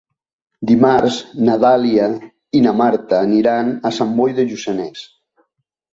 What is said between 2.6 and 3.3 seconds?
i na Marta